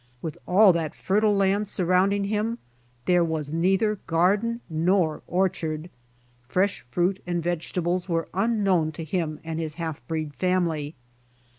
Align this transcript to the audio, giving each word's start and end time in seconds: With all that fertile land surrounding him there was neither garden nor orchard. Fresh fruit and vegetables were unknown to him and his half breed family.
With 0.19 0.35
all 0.47 0.73
that 0.73 0.95
fertile 0.95 1.35
land 1.35 1.67
surrounding 1.67 2.23
him 2.23 2.57
there 3.05 3.23
was 3.23 3.51
neither 3.53 3.97
garden 4.07 4.61
nor 4.67 5.21
orchard. 5.27 5.91
Fresh 6.47 6.83
fruit 6.89 7.21
and 7.27 7.43
vegetables 7.43 8.09
were 8.09 8.27
unknown 8.33 8.91
to 8.93 9.03
him 9.03 9.39
and 9.43 9.59
his 9.59 9.75
half 9.75 10.01
breed 10.07 10.33
family. 10.33 10.95